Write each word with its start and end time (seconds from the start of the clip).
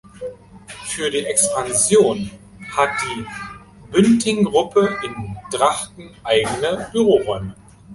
Für 0.85 1.11
die 1.11 1.23
Expansion 1.27 2.31
hat 2.75 2.89
die 3.03 3.23
Bünting-Gruppe 3.91 4.97
in 5.05 5.37
Drachten 5.51 6.09
eigene 6.23 6.89
Büroräume. 6.91 7.55